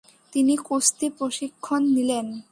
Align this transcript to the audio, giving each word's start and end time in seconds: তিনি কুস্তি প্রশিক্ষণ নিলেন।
তিনি 0.33 0.57
কুস্তি 0.57 1.09
প্রশিক্ষণ 1.09 1.81
নিলেন। 1.83 2.27